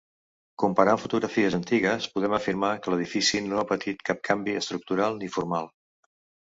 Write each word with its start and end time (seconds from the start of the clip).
Comparant 0.61 0.97
fotografies 1.01 1.57
antigues 1.57 2.09
podem 2.15 2.35
afirmar 2.39 2.73
que 2.87 2.95
l'edifici 2.95 3.45
no 3.51 3.61
ha 3.63 3.69
patit 3.75 4.05
cap 4.11 4.27
canvi 4.31 4.61
estructural 4.65 5.23
ni 5.23 5.35
formal. 5.39 5.75